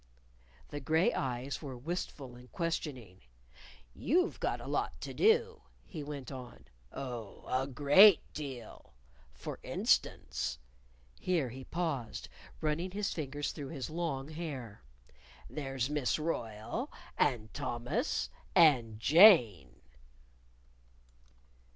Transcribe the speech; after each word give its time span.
The 0.69 0.79
gray 0.79 1.13
eyes 1.13 1.61
were 1.61 1.77
wistful, 1.77 2.35
and 2.35 2.51
questioning. 2.51 3.21
"You've 3.93 4.39
got 4.39 4.59
a 4.59 4.65
lot 4.65 4.99
to 5.01 5.13
do," 5.13 5.61
he 5.85 6.01
went 6.01 6.31
on. 6.31 6.65
"Oh, 6.91 7.45
a 7.47 7.67
great 7.67 8.21
deal. 8.33 8.95
For 9.31 9.59
instance" 9.61 10.57
here 11.19 11.49
he 11.49 11.63
paused, 11.65 12.29
running 12.61 12.89
his 12.89 13.13
fingers 13.13 13.51
through 13.51 13.69
his 13.69 13.91
long 13.91 14.29
hair 14.29 14.81
"there's 15.47 15.87
Miss 15.87 16.17
Royle, 16.17 16.89
and 17.15 17.53
Thomas, 17.53 18.31
and 18.55 18.99
Jane." 18.99 19.81